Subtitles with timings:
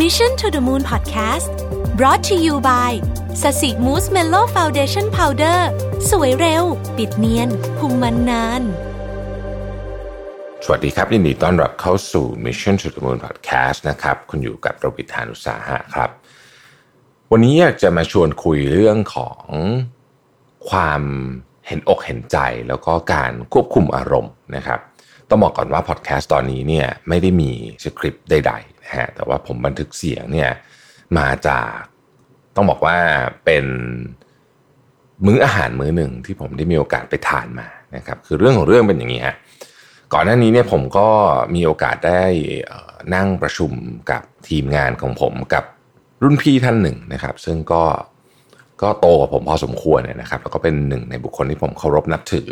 [0.00, 1.52] Mission to the Moon Podcast
[1.98, 2.92] brought to you by
[3.42, 5.68] Sasi Mousse Mellow Foundation Powder
[6.10, 6.64] สวยเร็ว
[6.96, 8.62] ปิดเนียนคุมมันนาน
[10.64, 16.10] สวัสดีครับยินดีต้อนรับเข้าสู่ Mission to the Moon Podcast นะครับ คุณอยู่กับรวิศ หาญอุตสาหะครับ
[17.32, 19.44] วันนี้อยากจะมาชวนคุยเรื่องของ
[20.70, 21.02] ความ
[21.66, 22.38] เห็นอกเห็นใจ
[22.68, 24.80] แล้วก็การควบคุมอารมณ์นะครับ
[25.30, 27.50] ต้องบอกก่อนว่าพอดแคสต์ตอนนี้เนี่ยไม่ได้มี
[27.84, 30.50] สคริปต์ใดๆนะฮะแต่ว่าผมบันทึกเสียงเนี่ย
[31.18, 31.76] มาจาก
[32.56, 32.96] ต้องบอกว่า
[33.44, 33.64] เป็น
[35.26, 39.36] มื้ออาหารมื้อหนึ่งที่ผมได้มีโอกาสไปทานมานะครับคือเรื่องของเรื่องเป็นอย่างนี้ฮะ
[40.12, 41.08] ก่อนหน้านี้เนี่ยผมก็
[41.54, 42.22] มีโอกาสได้
[43.14, 43.72] นั่งประชุม
[44.10, 45.64] กับทีมงานของผมกับ
[46.22, 47.82] รุ่นพี่ท่านหนึ่งนะครับ ซึ่งก็
[48.82, 52.50] ก็โตกว่าผมพอสมควรเนี่ยนะครับ แล้วก็เป็นหนึ่งในบุคคลที่ผมเคารพนับถือ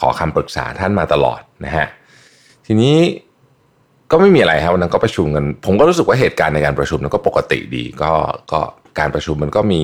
[0.00, 1.86] ขอคำปรึกษาท่านมาตลอดนะฮะ
[2.66, 2.96] ทีนี้
[4.10, 8.12] ก็ไม่มีอะไรครับวันนั้นก็ประชุมกัน ผมก็รู้สึกว่าเหตุการณ์ในการประชุมนั้นก็ปกติดี ก็
[8.52, 8.60] ก็
[8.98, 9.82] การประชุมมันก็มี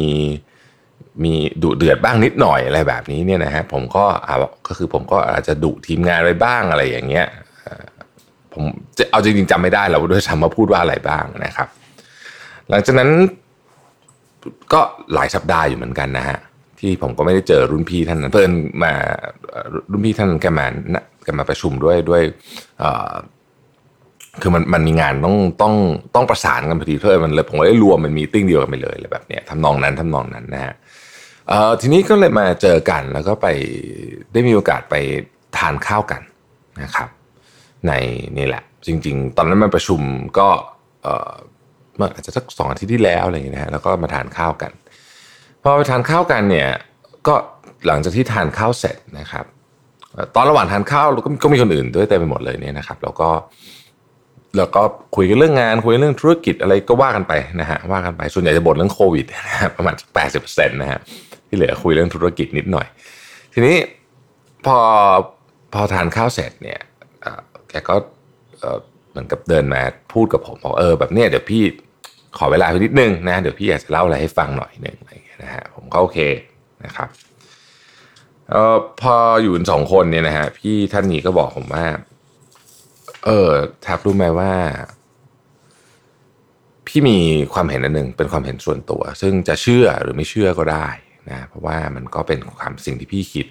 [1.25, 7.27] มีดุเดือดบ้างนิดหน่อยอะไรแบบนี้เนี่ยนะฮะผมก็อาก็คือผมก็อาจจะดุทีมงานไปบ้างอะไรอย่างเงี้ย
[8.53, 8.65] ผม
[8.99, 11.69] จะเอาจริงๆจำไม่ได้แล้วด้วยซ้ำว่าพูดว่าอะไรบ้างนะครับ
[12.69, 13.11] หลังจากนั้น
[14.73, 14.81] ก็
[15.15, 16.39] หลายสัปดาห์อยู่เหมือนกันนะฮะ
[16.83, 18.53] ที่ผมก็ไม่ได้เจอรุ่นพี่ท่านนั้นเพิ่น
[18.85, 18.93] มา
[19.91, 20.67] รุ่นพี่ท่านแกมา
[21.25, 22.23] แกมาประชุมด้วยด้วย
[24.43, 25.75] คือมันมันมีงานต้องต้อง
[26.15, 30.75] ต้องประสานกันพอดีเพื่อมันเลยผมก็ได้รวมมันมีติ้งเดียวกันไปเลยอะไรแบบเนี้ยทำนองนั้นทำนองนั้นนะฮะ
[31.81, 33.47] ทีนี้ก็เลยมาเจอกันแล้วก็ไป
[34.33, 34.95] ได้มีโอกาสไป
[35.57, 36.23] ทานข้าวกัน
[36.83, 37.09] นะครับ
[37.87, 37.93] ใน
[38.37, 40.01] นี่แหละ จริง ๆ ตอนนั้นมาประชุม
[40.39, 40.49] ก็
[41.03, 41.33] เอ่อ
[41.97, 44.73] เมื่ออาจจะสักสองอาทิตย์ที่แล้วอะไรอย่างเงี้ยนะฮะแล้วก็มาทานข้าวกัน
[45.63, 46.69] พอไปทานข้าวกันเนี่ย
[47.27, 47.35] ก็
[47.87, 49.45] หลังจากที่ทานข้าวเสร็จนะครับ
[50.35, 53.29] ตอนระหว่างทานข้าวก็ก็มีคนอื่นด้วยเต็มไปหมดเลยเนี่ยนะครับ แล้วก็
[54.57, 54.83] แล้วก็
[55.17, 61.01] คุยกันเรื่องงานคุยเรื่องธุรกิจอะไรก็ว่ากันไปนะฮะว่ากันไปส่วนใหญ่จะบ่นเรื่องโควิดนะฮะประมาณแปดสิบเปอร์เซ็นต์นะฮะ
[61.49, 62.87] ที่เหลือคุยเรื่องธุรกิจนิดหน่อย
[63.55, 63.77] ทีนี้
[64.67, 64.77] พอ
[65.73, 66.81] พอทานข้าวเสร็จเนี่ย
[67.69, 67.95] แกก็
[69.11, 71.63] เหมือนกับเดินมาพูดกับผมบอกเออแบบเนี้ยเดี๋ยวพี่
[72.39, 76.19] ขอเวลาไปนิดนึงนะเดี๋ยวพี่อยากจะเล่าอะไรให้ฟังหน่อยหนึ่งอะไรเงี้ย นะฮะผมก็โอเค
[76.85, 77.09] นะครับ
[78.51, 81.87] เออพออยู่สองคนเนี่ยนะฮะพี่ท่านนี้ก็บอกผมว่า
[83.25, 83.49] เออ
[83.83, 84.53] แทบรู้ไหมว่า
[86.87, 87.19] พี่มี
[87.53, 90.89] ความเห็นอันหนึ่งเป็นความเห็นส่วนตัว ซึ่งจะเชื่อหรือไม่เชื่อก็ได้
[91.31, 93.47] นะเพราะว่ามันก็เป็นความสิ่งที่พี่คิด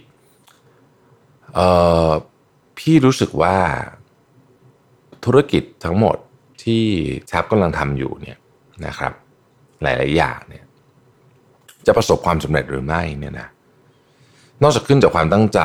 [1.55, 1.59] เอ
[2.07, 2.09] อ
[2.79, 3.57] พี่รู้สึกว่า
[5.25, 6.17] ธุรกิจทั้งหมด
[6.63, 6.83] ที่
[7.27, 8.37] แทบกำลังทำอยู่เนี่ย
[8.85, 9.13] นะครับ
[9.83, 10.65] หลาย ๆ อย่างเนี่ย
[11.87, 13.47] จะประสบความสำเร็จหรือไม่เนี่ยนะ
[14.61, 15.61] นอกจากขึ้นจากความตั้งใจ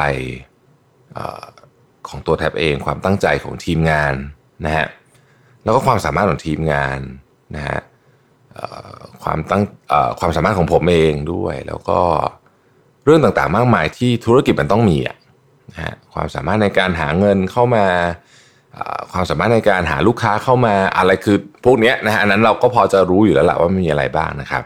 [2.08, 4.14] ของตัวแท็บเองความตั้งใจของทีมงาน
[4.64, 4.86] นะฮะ
[5.64, 6.98] แล้วก็ความสามารถของทีมงาน
[7.56, 7.80] นะฮะ
[9.22, 9.62] ความตั้ง
[10.20, 12.00] ความสามารถของผมเองด้วย แล้วก็
[13.04, 15.16] เรื่องต่างๆ มากมายที่ธุรกิจมันต้องมีอะ
[15.72, 17.86] นะฮะความสามารถในการหาเงินเข้ามา
[19.12, 24.64] ความสามารถในการหาลูกค้าเข้ามาอะไรคือพวกนี้นะฮะอันนั้นเราก็พอจะรู้อยู่แล้วแหละว่ามีอะไรบ้างนะครับ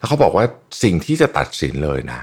[0.00, 0.44] แล้วเขาบอกว่า
[0.82, 2.20] สิ่งที่จะตัดสินเลยนะ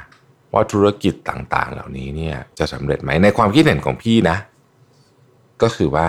[0.53, 4.37] ว่าธุรกิจต่างๆ เหล่านี้เนี่ยจะสำเร็จไหมในความคิดเห็นของพี่นะ
[5.61, 6.07] ก็คือว่า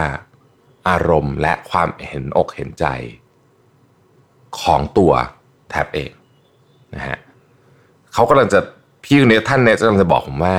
[0.89, 2.87] อารมณ์และความเห็นอกเห็นใจ
[4.61, 5.13] ของตัว
[5.69, 6.11] แท็บเอง
[6.95, 7.19] นะฮะ
[8.13, 8.61] เขากำลังจะ
[9.05, 10.55] พี่คนนี้ท่านเนี่ยกำลังจะบอกผมว่า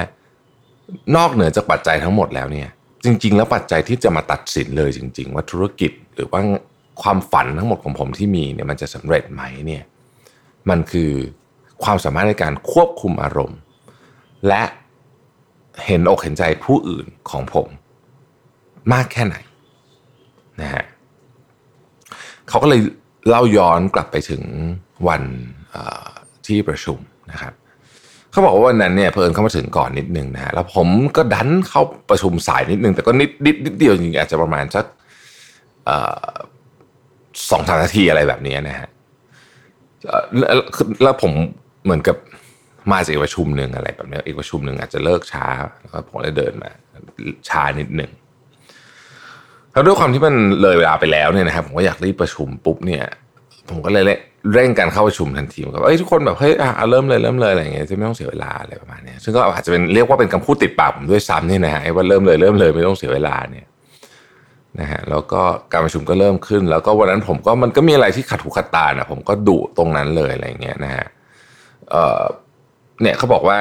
[1.16, 2.70] นอกเหนือจากปัจจัยทั้งหมดแล้วเนี่ย
[3.06, 6.42] จริง ๆ แล้วปัจจัยที่จะมาตัดสินเลยจริง ๆ ว่าธุรกิจหรือว่า
[7.02, 9.84] ความฝันทั้งหมดของผมที่มีเนี่ยมันจะสำเร็จไหมเนี่ย
[10.70, 11.12] มันคือ
[11.84, 13.60] ความสามารถในการควบคุมอารมณ์
[14.48, 14.64] และ
[15.86, 17.68] เห็นอกเห็นใจผู้อื่นของผม
[18.94, 19.36] มากแค่ไหน
[20.62, 20.84] นะฮะ
[22.48, 22.82] เขาก็เลย
[23.28, 24.44] เล่าย้อนกลับไปถึง
[25.08, 25.24] วัน
[26.46, 26.98] ที่ประชุม
[27.32, 27.54] นะครับ
[28.32, 34.86] เขาบอกว่าวันนั้นเนี่ยเพลินเข้ามาถึงก่อนนิดนึงนะฮะแล้วผมก็ดันเข้าประชุมสายนิดนึงแต่ก็นิดนิดนิดเดียวจริงๆอาจจะประมาณสัก
[37.50, 38.90] สองสามนาทีอะไรแบบนี้นะฮะ
[41.04, 41.32] แล้วผม
[41.86, 42.18] เหมือนกับ
[42.92, 45.46] มาจากอีกประชุมหนึ่งอะไรแบบนี้อีกประชุมหนึ่งอาจจะเลิกช้า
[45.80, 46.72] แล้วผมเลยเดินมา
[47.50, 48.12] ช้านิดหนึ่ง
[49.74, 53.04] แล้วด้วยความที่มันเลยเวลาไปแล้วเนี่ยนะครับผมก็อยากรีบประชุมปุ๊บเนี่ย
[53.70, 54.04] ผมก็เลย
[54.54, 63.66] เร่งการเข้าประชุมทันทีก็เอ้ยทุกคนแบบเฮ้ยอะเริ่มเลยเริ่มเลยอะไรอย่างเงี้ยจะไม่ต้องเสียเวลาอะไรประมาณนี้ซึ่งก็อาจจะเป็นเรียกว่าเป็นคำพูดติดปากผมด้วยซ้ำนี่นะฮะไอ้ว่าเริ่มเลยเริ่มเลยไม่ต้องเสียเวลาเนี่ย
[64.80, 71.06] นะฮะแล้วก็การประชุมก็เริ่มขึ้น แล้วก็วันนั้นผมก็มันก็มีอะไรที่ขัดหูขัดตานะผมก็ดุตรงนั้นเลยอะไรเงี้ยนะฮะ
[71.90, 72.24] เออ
[73.02, 73.60] เนี่ยเขาบอกว่า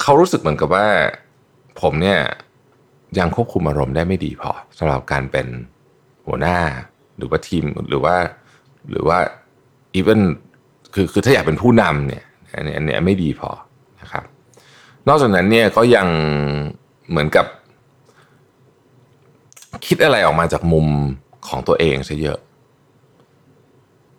[0.00, 0.86] เขารู้สึกเหมือนกับว่า
[1.80, 2.18] ผมเนี่ย
[3.18, 5.46] ยังควบคุมอารมณ์ได้ไม่ดีพอสำหรับการเป็น
[6.26, 6.58] หัวหน้า
[7.18, 8.16] หรือว่าทีมหรือว่า
[8.90, 9.18] หรือว่า
[9.98, 10.20] even
[10.94, 12.24] คือคือถ้าอยากเป็นผู้นำเนี่ย
[12.54, 13.50] อันนี้อันนี้ไม่ดีพอ
[14.00, 14.24] นะครับ
[15.08, 16.06] นอกจากนั้นเนี่ยก็ยัง
[17.10, 17.46] เหมือนกับ
[19.86, 20.86] คิดอะไรออกมาจากมุม
[21.48, 22.38] ของตัวเองซะเยอะ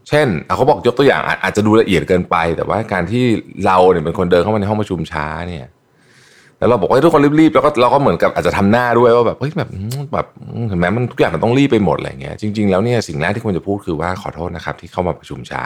[0.10, 3.24] เช่นเขาบอกยกตัวอย่างอาจจะดูละเอียดเกินไป แต่ว่าการที่
[3.66, 5.68] เราเนี่ยเป็นคนเดินเข้ามาในห้องประชุมช้าเนี่ย
[6.58, 9.70] แล้วเราบอกว่าทุกคนรีบๆแล้วก็เราก็เหมือนกับอาจจะทำหน้าด้วยว่าแบบเฮ้ยแบบ
[10.14, 10.28] แบบ
[10.70, 15.64] เห็นไหมมันทุกอย่างมันต้องรีบไปหมดอะไรเงี้ยจริง ๆ แล้วเนี่ยสิ่งแรกที่ควรจะพูดคือว่าขอโทษนะครับ ที่เข้ามาประชุมช้า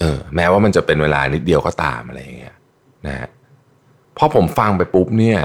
[0.00, 2.56] เออ แม้ว่ามันจะเป็นเวลานิดเดียวก็ตามอะไรเงี้ย
[3.06, 3.28] นะฮะ
[4.18, 5.40] พอผมฟังไปปุ๊บเนี่ย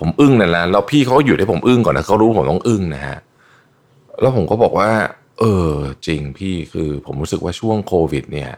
[0.00, 3.18] ผมอึ้งนั่นแหละแล้วพี่เขาอยู่ให้ผมอึ้งก่อนนะเขารู้ผมต้องอึ้งนะฮะ
[4.20, 4.90] แล้วผมก็บอกว่า
[5.38, 5.70] เออ
[6.06, 8.50] จริงพี่คือผมรู้สึกว่าช่วงโควิด เนี่ย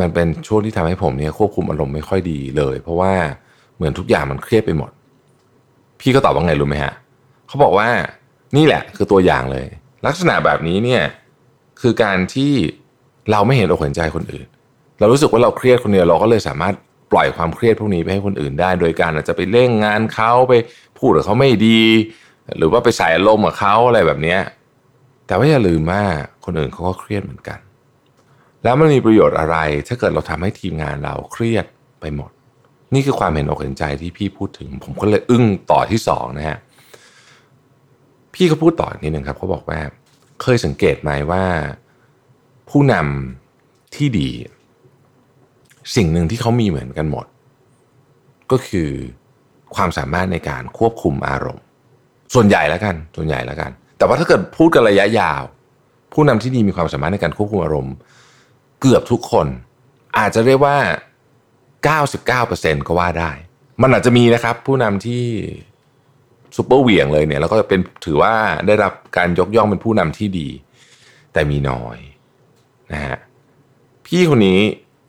[0.00, 3.12] มันเป็นช่วงที่ทำให้ผมเนี่ยควบคุมอารมณ์ไม่ค่อยดีเลย เพราะว่า
[3.76, 4.90] เหมือนทุกอย่างมันเครียดไปหมด
[6.00, 6.94] พี่ก็ตอบว่าไงรู้ไหมฮะ
[7.48, 7.88] เขาบอกว่า
[8.56, 9.66] นี่แหละคือตัวอย่างเลย
[10.06, 11.02] ลักษณะแบบนี้เนี่ย
[11.80, 12.52] คือการที่
[13.30, 14.46] เราไม่เห็นอกเห็นใจคนอื่น
[14.98, 16.74] เรารู้สึกว่าเราเครียดคนเดียวเราก็เลยสามารถ
[17.16, 20.52] ล่อยความเครียดพวกนี้ไปให้คนอื่นได้ โดยการอาจจะไปเร่งงานเขาไป
[20.98, 21.82] พูดกับเขาไม่ดี
[22.58, 24.36] หรือว่าไปใส่อารมณ์กับเขาอะไรแบบนี้
[25.26, 26.02] แต่ว่าอย่าลืมว่า
[26.44, 27.58] คนอื่นเขาก็เครียดเหมือนกัน
[28.64, 29.56] แล้วมันมีประโยชน์อะไร
[29.88, 31.66] ถ้าเกิดเราทำให้ทีมงานเราเครียด
[32.00, 32.30] ไปหมด
[32.94, 36.58] นี่คือความเห็นอกเห็นใจที่พี่พูดถึง ผมก็เลยอึ้งต่อที่สองนะฮะ
[38.34, 39.80] พี่เขาพูดต่อนิดหนึ่งครับเขาบอกว่า
[40.42, 41.44] เคยสังเกตไหมว่า
[42.70, 44.28] ผู้นำที่ดี
[45.94, 47.26] สิ่งหนึ่งที่เขามีเหมือนกันหมด
[48.50, 48.90] ก็คือ
[49.74, 51.64] ความสามารถในการควบคุมอารมณ์
[52.34, 55.42] ส่วนใหญ่แล้วกัน ส่วนใหญ่แล้วกัน แต่ว่าถ้าเกิดพูดกันระยะยาว
[56.12, 57.94] ผู้นำที่ดีมีความสามารถในการควบคุมอารมณ์
[58.80, 59.46] เกือบทุกคน
[60.18, 60.76] อาจจะเรียกว่า
[62.02, 63.30] 99%ก็ว่าได้
[63.82, 65.24] มันอาจจะมีนะครับ ผู้นำที่
[66.56, 68.34] ซูเปอร์เหวี่ยงเลยเนี่ยแล้วก็เป็นถือว่า
[68.66, 70.48] ได้รับการยกย่องเป็นผู้นำที่ดี
[71.32, 71.98] แต่มีน้อย
[72.92, 73.16] นะฮะ
[74.06, 74.60] พี่คนนี้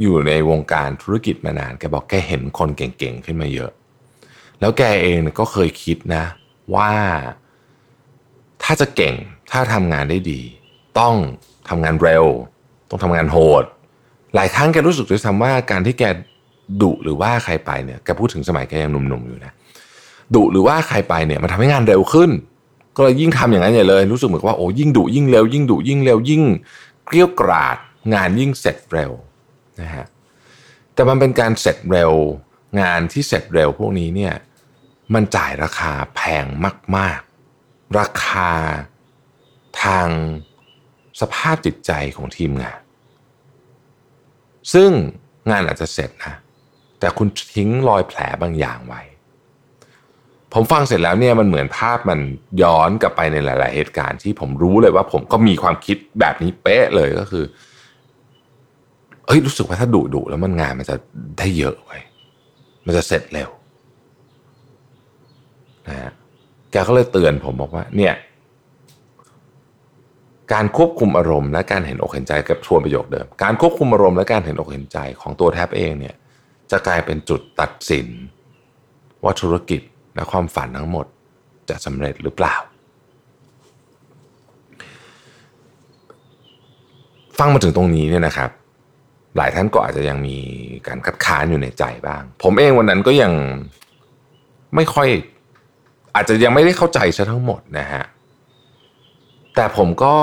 [0.02, 3.72] อยู่ในวงการธุรกิจมานานแกบอกแกเห็นคนเก่งๆขึ้นมาเยอะ
[4.60, 6.24] แล้วแกเองก็เคยคิดนะ
[6.76, 6.92] ว่า
[8.64, 9.16] ถ้าจะเก่ง
[9.52, 10.42] ถ้าทำงานได้ดี
[11.00, 11.16] ต้อง
[11.70, 12.26] ทำงานเร็ว
[12.90, 13.64] ต้องทำงานโหด
[14.36, 16.04] หลายครั้งแกรู้สึกด้วยซ้ำว่าการที่แก
[16.82, 19.52] ดุหรือว่าใครไปเนี่ยแกพูดถึงสมัยแกยังหนุ่มๆอยู่นะ
[20.36, 22.30] ดุหรือว่าใครไปเนี่ยมันทำให้งานเร็วขึ้น
[22.96, 26.44] ก็เลยยิ่งทำอย่างนั้นใหญ่เลย รู้สึกเหมือนว่าโอ้ยิ่งดุยิ่งเร็ว ยิ่งดุยิ่งเร็วยิ่ง
[27.06, 27.78] เกลี้ยกราด
[28.14, 29.12] งานยิ่งเสร็จเร็ว
[29.82, 30.06] นะฮะ
[30.94, 32.14] แต่มันเป็นการเสร็จเร็ว
[32.82, 34.34] งานที่เสร็จเร็วพวกนี้เนี่ย
[35.14, 36.46] มันจ่ายราคาแพง
[36.98, 37.20] มาก
[37.58, 38.52] ๆ ราคา
[39.84, 40.08] ทาง
[41.22, 42.80] สภาพจิตใจของทีมงาน
[44.74, 44.92] ซึ่ง
[45.50, 46.36] งานอาจจะเสร็จนะ
[47.00, 49.02] แต่คุณทิ้งรอยแผลบางอย่างไว้
[50.54, 52.20] ผมฟังเสร็จแล้วเนี่ยมันเหมือนภาพมัน
[52.64, 57.46] ย้อนกลับไปในหลาย ๆ เหตุการณ์ที่ผมรู้เลยว่าผมก็มีความคิดแบบนี้เป๊ะเลยก็คือ
[59.28, 60.96] เอ้ยรู้สึกว่าถ้าดุดุแล้วมันงานมันจะ
[61.40, 61.98] ได้เยอะไว้
[62.86, 63.50] มันจะเสร็จเร็ว
[65.88, 66.12] นะฮะ
[66.72, 68.14] แกก็เลยเตือนผมบอกว่า เนี่ย
[70.54, 76.16] การควบคุมอารมณ์และการเห็นอกเห็นใจกับทวนประโยคเดิม การควบคุมอารมณ์และการเห็นอกเห็นใจของตัวแทบเองเนี่ย
[76.72, 78.08] จะกลายเป็นจุดตัดสิน
[79.24, 79.82] ว่าธุรกิจ
[80.16, 81.06] และความฝันทั้งหมด
[81.70, 82.56] จะสำเร็จหรือเปล่า
[87.40, 88.50] ฟังมาถึงตรงนี้เนี่ยนะครับ
[89.38, 90.38] หลายท่านก็อาจจะยังมี
[90.88, 93.34] การคัดค้านอยู่ในใจบ้าง ผมเองวันนั้นก็ยัง
[94.76, 95.08] ไม่ค่อย
[96.16, 98.06] อาจจะยังไม่ได้เข้าใจซะทั้งหมดนะฮะ
[99.56, 100.16] แต่ผมก็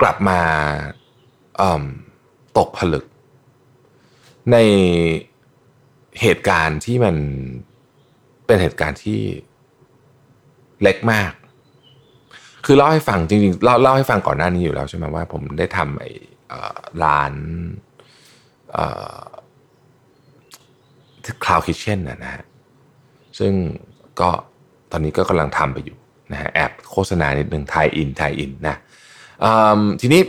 [0.00, 0.40] กลับมา
[2.58, 3.04] ตกผลึก
[4.52, 4.56] ใน
[6.20, 7.16] เหตุการณ์ที่มัน
[8.46, 9.20] เป็นเหตุการณ์ที่
[10.82, 11.32] เล็กมาก
[12.64, 16.10] คือเล่าให้ฟังจริงๆเล่าเล่าให้ฟังก่อนหน้านี้อยู่แล้วใช่ไหมว่า ผมได้ทำไอ้
[17.04, 17.32] ร้าน
[21.44, 22.44] cloud kitchen นะฮะ
[23.38, 23.52] ซึ่ง
[24.20, 24.30] ก็
[24.92, 25.96] ตอนนี้ก็กำลังทำไปอยู่
[26.32, 28.76] นะฮะแอบโฆษณานิดหนึ่ง tie-in tie-in นะ
[30.00, 30.22] ทีนี้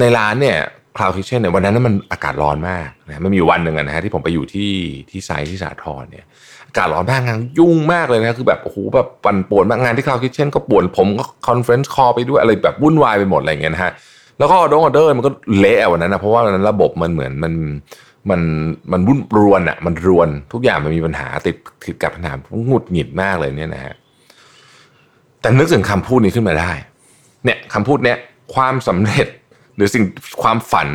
[0.00, 0.58] ในร้านเนี่ย
[0.98, 4.72] cloud kitchen เนี่ยวันนั้นมันอากาศร้อนมากนะมันมีวันหนึ่งนะฮะที่ผมไปอยู่ที่
[5.10, 6.24] ที่ site ที่สาทรเนี่ย
[6.68, 13.92] อากาศร้อนมากงานยุ่งมากเลยนะคือแบบโอ้โหแบบปั่นป่วนมากงานที่ cloud kitchen ก็ป่วนผมก็ conference call ไปด้วยอะไรแบบวุ่นวายไปหมดอะไรเงี้ยนะฮะ
[14.38, 17.52] แล้วก็ออเดอร์มันก็เละวันนั้นนะเพราะว่าวันนั้นระบบมันเหมือนมัน
[18.30, 18.40] มัน
[18.92, 22.32] มันวุ่นรวนอะมันรวนทุกอย่างมันมีปัญหาติดติดกับปัญหา
[22.68, 23.94] หงุดหงิดมากเลยเนี่ยนะฮะ
[25.40, 26.72] แต่นึกถึงคำพูดนี้ขึ้นมาได้
[27.44, 28.18] เนี่ยคำพูดเนี้ย
[28.54, 29.26] ความสำเร็จ
[29.78, 30.04] หรือสิ่ง
[30.42, 30.88] ความฝัน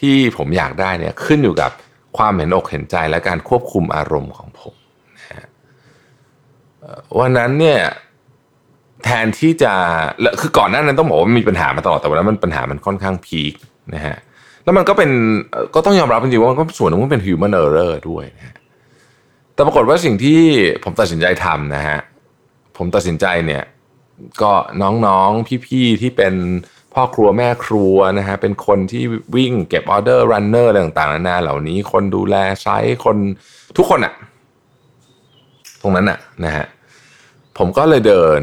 [0.00, 1.70] ที่ผมอยากได้เนี่ยขึ้นอยู่กับ
[2.16, 4.74] ความเห็นอกเห็นใจและการควบคุมอารมณ์ของผม
[5.16, 5.46] นะฮะ
[7.18, 7.80] วันนั้นเนี่ย
[9.04, 9.72] แทนที่จะ
[10.24, 13.54] ล้วคือก่อนหน้านั้นต้องบอกว่ามันมีปัญหามาตลอดแต่ว่ามันปัญหามันค่อนข้างพีค
[13.94, 14.16] นะฮะ
[14.64, 15.10] แล้วมันก็เป็น
[15.74, 18.56] ก็ต้องยอมรับจริงๆว่ามันก็ส่วนหนึ่งมันเป็น human error ด้วยนะฮะ
[19.54, 20.40] แต่ปรากฏว่าสิ่งที่
[20.84, 21.98] ผมตัดสินใจทำนะฮะ
[22.76, 23.64] ผมตัดสินใจเนี่ย
[24.42, 26.34] ก็น้องๆพี่ๆที่เป็น
[26.98, 29.04] พ่อครัวแม่ครัวนะฮะเป็นคนที่
[29.36, 33.16] วิ่งเก็บออเดอร์รันเนอร์อะไรต่างๆนานาเหล่านี้ คนดูแลไซต์คน
[33.76, 34.14] ทุกคนอะ
[35.82, 36.66] ตรงนั้นอะนะฮะ
[37.58, 38.40] ผมก็เลยเดิน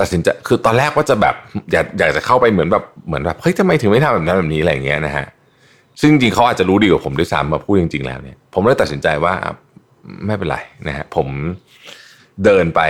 [0.00, 1.34] ตัดสินใจคือตอนแรกว่าจะแบบ
[1.72, 5.26] อยากอยากจะเข้าไปเหมือนแบบเหมือนแบบเฮ้ยทำไมถึงไม่ทำแบบนั้นแบบนี้อะไรอย่างเงี้ยนะฮะ
[6.00, 9.32] ซึ่งจริงเขาอาจจะรู้ดีกว่าผมด้วยซ้ำมาพูดจริง ๆ แล้วเนี่ยผมเลยตัดสินใจว่า
[10.26, 10.58] ไม่เป็นไร
[10.88, 11.28] นะฮะผม
[12.44, 12.80] เดินไป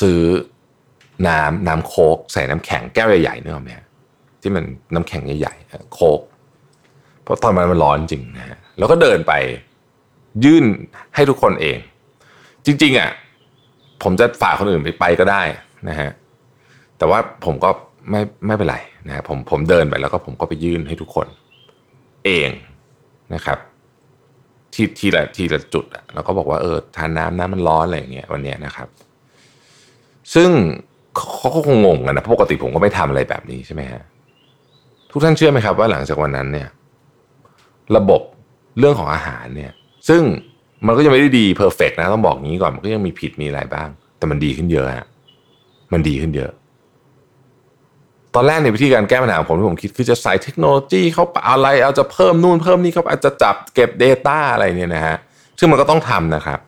[0.00, 0.20] ซื้อ
[1.28, 3.70] น้ำน้ำโคกใส่น้ำแข็งแก้วใหญ่ๆนึกออกไหม
[4.40, 6.20] ที่มันน้ำแข็งใหญ่ๆโคก
[7.22, 9.32] เพราะตอนมันมันร้อนจริงนะฮะแล้วก็เดินไป
[10.44, 10.64] ยื่น
[11.14, 11.78] ให้ทุกคนเอง
[12.66, 13.10] จริง ๆอะ
[14.02, 15.42] ผมจะฝากคนอื่นไปไปก็ได้
[15.88, 16.10] นะฮะ
[16.98, 17.70] แต่ว่าผมก็
[18.10, 21.26] ไม่ไม่เป็นไรนะฮะผมผมเดินไปแล้วก็ผมก็ไปยื่นให้ทุกคน
[22.24, 22.50] เอง
[23.34, 23.58] นะครับ
[24.74, 28.88] ที่ทีละทีละจุดอะแล้วก็บอกว่าเออทานน้ำน้ำมันร้อนอะไรอย่างเงี้ยวันเนี้ยนะครับ
[30.34, 30.50] ซึ่ง
[31.16, 34.02] เขาก็คงงงกันนะปกติผมก็ไม่ทำอะไรแบบนี้ใช่ไหมฮะ
[35.10, 36.68] ทุกท่านเชื่อไหมครับว่าหลังจากวันนั้นเนี่ย
[37.96, 38.22] ระบบ
[38.78, 39.72] เรื่องของอาหารเนี่ย
[40.08, 40.22] ซึ่ง
[40.86, 43.88] มันก็ยังไม่ได้ดีเพอร์เฟกนะต้องบอกงี้ก่อนมันก็ยังมีผิดมีอะไรบ้าง
[44.18, 45.06] แต่มันดีขึ้นเยอะฮะ
[45.92, 46.50] มันดีขึ้นเยอะ
[48.34, 55.16] ตอนแรกในวิธีการแก้ปัญหาของผมที่ผมคิดคือจะใส่เทคโนโลยีเข้าไปอะไร เอาจะเพิ่มนู่นเพิ่มนี่เขาอาจจะจับเก็บ Data อะไรเนี่ยนะฮะ
[55.58, 56.60] ซึ่งมันก็ต้องทำนะครับ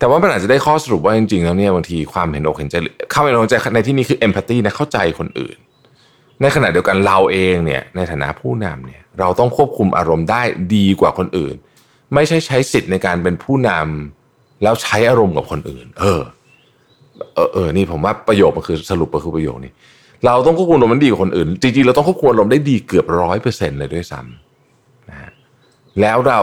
[0.00, 2.76] แต่ว่ามันอาจจะได้ข้อสรุปว่าจริงๆแล้วเนี่ยบางทีความเห็นอกเห็นใจ
[3.10, 5.56] เข้าไปนอกใจในที่นี้คือเอมพัตตีนะเข้าใจคนอื่น
[6.40, 10.42] ในขณะเดียวกันเราเองเนี่ยในฐานะผู้นำเนี่ยเราต้องควบคุมอารมณ์ได้
[10.74, 11.54] ดีกว่าคนอื่น
[12.14, 16.20] ไม่ใช่ใช้สิทธิ์ในการเป็นผู้นำแล้วใช้อารมณ์กับคนอื่น เออ
[17.34, 19.72] เออเออนี่ผมว่าประโยคมันคือสรุปก็คือประโยคนี้
[20.26, 25.30] เราต้องควบคุมอารมณ์มันดีกว่าคนอื่น จริงๆเราต้องควบคุมอารมณ์ได้ดีเกือบร้อยเปอร์เซ็นต์เลยด้วยซ้ำนะฮะ
[26.00, 26.40] แล้วเรา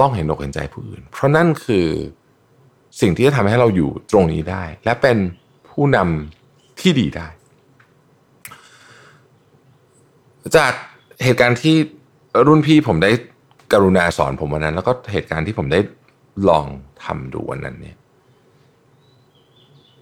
[0.00, 1.86] ต้องเห็นอกเห็นใจผู้อื่น เพราะนั่นคือ
[3.00, 5.16] สิ่งที่จะทำให้เราอยู่ตรงนี้ได้ และเป็น
[5.70, 7.28] ผู้นำที่ดีได้
[10.56, 10.72] จาก
[11.24, 11.76] เหตุการณ์ที่
[12.46, 13.10] รุ่นพี่ผมได้
[13.72, 15.80] กรุณาสอนผมวันนั้น แล้วก็เหตุการณ์ที่ผมได้
[16.48, 16.66] ลอง
[17.04, 17.96] ทำดูวันนั้นเนี่ย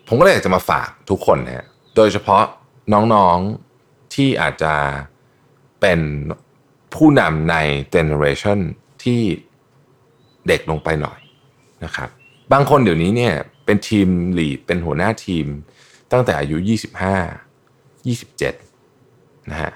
[0.09, 2.45] ผมก็เลยอยากจะมาฝากทุกคนนะโดยเฉพาะ
[2.93, 4.75] น้องๆที่อาจจะ
[5.81, 6.01] เป็น
[6.95, 7.57] ผู้นำใน
[7.91, 8.59] generation
[9.03, 9.21] ที่
[10.49, 11.19] เด็กลงไปหน่อย
[11.85, 12.11] นะครับ
[12.53, 13.35] บางคนเดี๋ยวนี้เนี่ย
[13.65, 15.47] เป็น team lead เป็นหัวหน้าทีม
[16.13, 16.57] ตั้งแต่อายุ
[17.43, 19.71] 25 27นะฮะ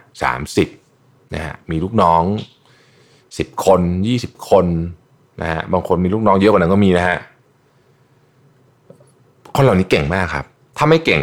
[0.64, 2.22] 30นะฮะมีลูกน้อง
[2.98, 3.80] 10 คน
[4.16, 4.66] 20 คน
[5.40, 7.18] นะฮะบางคนมีลูกน้องเยอะกว่านั้นก็มีนะฮะ
[9.56, 10.44] คนเหล่านี้เก่งมากครับ
[10.76, 11.22] ถ้าไม่เก่ง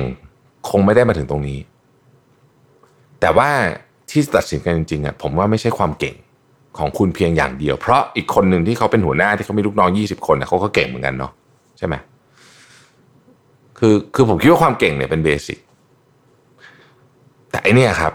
[0.69, 1.59] คงไม่ได้มาถึงตรงนี้
[3.19, 3.49] แต่ว่า
[4.09, 6.15] ที่ตัดสินกันจริงๆอะผมว่าไม่ใช่ความเก่ง
[6.79, 11.31] ของคุณเพียงอย่างเดียว เพราะอีกคนหนึ่งที่เขาเป็นหัวหน้าที่เขามีลูกน้องยี่สิบคนนะเขาก็เก่งเหมือนกันเนาะ
[11.77, 11.95] ใช่ไหม
[13.79, 15.59] คือคือผมคิดว่าความเก่งเนี่ยเป็นเบสิก
[17.51, 18.13] แต่อันนี้ครับ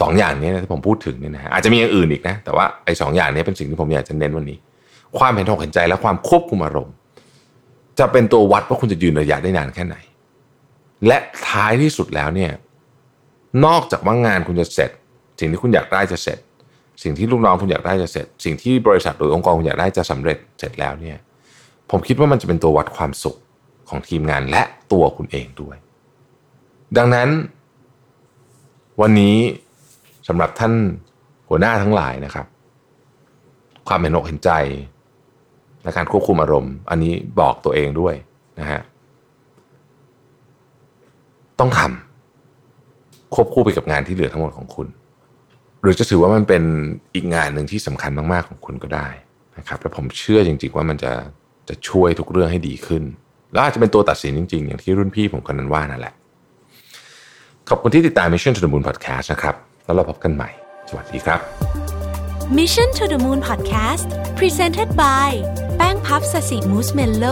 [0.00, 4.58] สองอย่างนี้ที่ผมพูดถึงเนี่ยนะอาจจะมีอย่างอื่นอีกนะ แต่ว่าไอ้สองอย่างนี้เป็นสิ่งที่ผมอยากจะเน้นวันนี้
[5.18, 6.94] ความเห็นอกเห็นใจและความควบคุมอารมณ์
[7.98, 9.96] จะเป็นตัววัดว่าคุณจะยืนระยะได้นานแค่ไหน
[11.06, 12.50] และท้ายที่สุดแล้วเนี่ย
[13.64, 14.90] นอกจากว่างานคุณจะเสร็จ
[15.38, 16.38] สิ่งที่คุณอยากได้จะเสร็จ
[17.02, 21.18] สิ่งที่ลูกน้องคุณอยากได้จะเสร็จ สิ่งที่บริษัทหรือองค์กรคุณอยากได้จะสำเร็จเสร็จแล้วเนี่ย
[21.90, 23.36] ผมคิดว่ามันจะเป็นตัววัดความสุข
[23.88, 25.76] ของทีมงานและตัวคุณเองด้วย
[26.96, 27.28] ดังนั้น
[29.00, 29.36] วันนี้
[30.28, 30.72] สำหรับท่าน
[31.48, 32.46] หัวหน้าทั้งหลายนะครับ
[33.88, 34.50] ความเห็นอกเห็นใจ
[35.82, 38.14] และการควบคุมอารมณ์ อันนี้บอกตัวเองด้วย
[38.60, 38.80] นะฮะ
[41.58, 44.86] ต้องทำควบคู่ไปกับงานที่เหลือทั้งหมดของคุณ
[45.82, 46.62] หรือจะถือว่ามันเป็น
[47.14, 49.08] อีกงานหนึ่งที่สำคัญมากๆของคุณก็ได้
[49.58, 51.12] นะครับและผมเชื่อจริงๆว่ามันจะ
[51.68, 53.02] จะช่วยทุกเรื่องให้ดีขึ้น
[53.52, 56.14] แล้วอาจจะเป็นตัวตัดสินจริงๆ อย่างที่รุ่นพี่ผมคนนั้นว่านั่นแหละ
[57.68, 60.50] ขอบคุณที่ติดตาม Mission to the Moon Podcast นะครับ แล้วเราพบกันใหม่
[60.88, 61.40] สวัสดีครับ
[62.58, 64.08] Mission to the Moon Podcast
[64.38, 65.30] Presented by
[65.76, 67.24] แป้งพับสสิมูสเมลโล